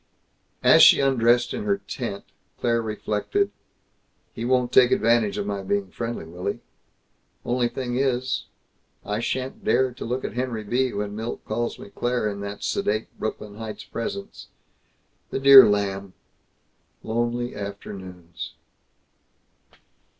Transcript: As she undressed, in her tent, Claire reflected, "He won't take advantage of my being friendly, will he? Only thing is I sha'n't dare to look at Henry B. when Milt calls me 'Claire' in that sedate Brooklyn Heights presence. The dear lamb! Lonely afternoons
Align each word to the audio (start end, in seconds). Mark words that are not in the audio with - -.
As 0.63 0.81
she 0.81 0.99
undressed, 0.99 1.53
in 1.53 1.63
her 1.65 1.77
tent, 1.77 2.25
Claire 2.59 2.81
reflected, 2.81 3.51
"He 4.33 4.45
won't 4.45 4.71
take 4.73 4.89
advantage 4.91 5.37
of 5.37 5.45
my 5.45 5.61
being 5.61 5.91
friendly, 5.91 6.25
will 6.25 6.47
he? 6.47 6.59
Only 7.45 7.67
thing 7.69 7.97
is 7.99 8.47
I 9.05 9.19
sha'n't 9.19 9.63
dare 9.63 9.93
to 9.93 10.03
look 10.03 10.25
at 10.25 10.33
Henry 10.33 10.63
B. 10.63 10.91
when 10.91 11.15
Milt 11.15 11.45
calls 11.45 11.77
me 11.77 11.91
'Claire' 11.91 12.29
in 12.29 12.39
that 12.41 12.63
sedate 12.63 13.15
Brooklyn 13.19 13.57
Heights 13.57 13.83
presence. 13.85 14.47
The 15.29 15.39
dear 15.39 15.69
lamb! 15.69 16.13
Lonely 17.03 17.55
afternoons 17.55 18.55